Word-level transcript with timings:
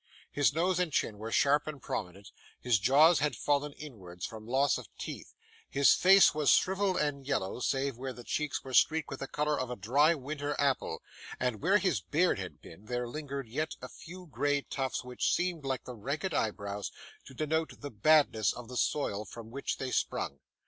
His 0.31 0.51
nose 0.51 0.79
and 0.79 0.91
chin 0.91 1.19
were 1.19 1.31
sharp 1.31 1.67
and 1.67 1.79
prominent, 1.79 2.31
his 2.59 2.79
jaws 2.79 3.19
had 3.19 3.35
fallen 3.35 3.73
inwards 3.73 4.25
from 4.25 4.47
loss 4.47 4.79
of 4.79 4.87
teeth, 4.97 5.35
his 5.69 5.93
face 5.93 6.33
was 6.33 6.49
shrivelled 6.49 6.97
and 6.97 7.27
yellow, 7.27 7.59
save 7.59 7.97
where 7.97 8.11
the 8.11 8.23
cheeks 8.23 8.63
were 8.63 8.73
streaked 8.73 9.11
with 9.11 9.19
the 9.19 9.27
colour 9.27 9.59
of 9.59 9.69
a 9.69 9.75
dry 9.75 10.15
winter 10.15 10.55
apple; 10.59 11.03
and 11.39 11.61
where 11.61 11.77
his 11.77 12.01
beard 12.01 12.39
had 12.39 12.63
been, 12.63 12.85
there 12.85 13.07
lingered 13.07 13.47
yet 13.47 13.75
a 13.79 13.89
few 13.89 14.25
grey 14.25 14.63
tufts 14.63 15.03
which 15.03 15.31
seemed, 15.31 15.65
like 15.65 15.83
the 15.83 15.93
ragged 15.93 16.33
eyebrows, 16.33 16.91
to 17.25 17.35
denote 17.35 17.79
the 17.81 17.91
badness 17.91 18.51
of 18.53 18.69
the 18.69 18.77
soil 18.77 19.23
from 19.23 19.51
which 19.51 19.77
they 19.77 19.91
sprung. 19.91 20.39